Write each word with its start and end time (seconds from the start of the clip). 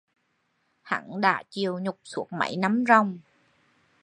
hắn 0.81 1.21
đã 1.21 1.43
chịu 1.49 1.79
nhục 1.79 1.99
suốt 2.03 2.27
mấy 2.39 2.57
năm 2.57 2.83
ròng 2.87 3.17